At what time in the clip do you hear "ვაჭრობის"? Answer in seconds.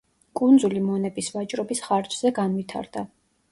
1.35-1.83